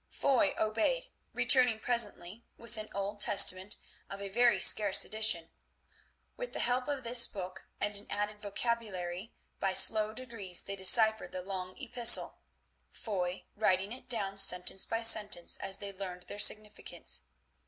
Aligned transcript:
Foy 0.09 0.55
obeyed, 0.59 1.09
returning 1.31 1.77
presently 1.79 2.43
with 2.57 2.75
an 2.75 2.89
old 2.95 3.21
Testament 3.21 3.77
of 4.09 4.19
a 4.19 4.29
very 4.29 4.59
scarce 4.59 5.05
edition. 5.05 5.51
With 6.35 6.53
the 6.53 6.59
help 6.61 6.87
of 6.87 7.03
this 7.03 7.27
book 7.27 7.67
and 7.79 7.95
an 7.95 8.07
added 8.09 8.41
vocabulary 8.41 9.31
by 9.59 9.73
slow 9.73 10.11
degrees 10.15 10.63
they 10.63 10.75
deciphered 10.75 11.33
the 11.33 11.43
long 11.43 11.77
epistle, 11.77 12.39
Foy 12.89 13.45
writing 13.55 13.91
it 13.91 14.09
down 14.09 14.39
sentence 14.39 14.87
by 14.87 15.03
sentence 15.03 15.55
as 15.57 15.77
they 15.77 15.93
learned 15.93 16.23
their 16.23 16.39
significance. 16.39 17.21